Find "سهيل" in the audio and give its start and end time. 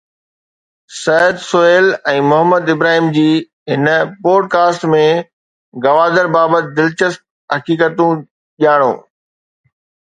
1.49-1.89